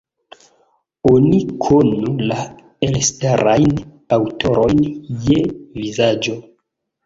[1.09, 2.39] Oni konu la
[2.89, 3.77] elstarajn
[4.21, 4.85] aŭtorojn
[5.31, 5.41] je
[5.81, 6.39] vizaĝo.